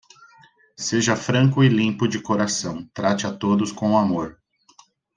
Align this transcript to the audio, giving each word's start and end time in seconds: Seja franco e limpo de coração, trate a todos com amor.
Seja 0.77 1.15
franco 1.15 1.63
e 1.63 1.69
limpo 1.69 2.07
de 2.07 2.19
coração, 2.19 2.89
trate 2.91 3.27
a 3.27 3.31
todos 3.31 3.71
com 3.71 3.95
amor. 3.95 4.39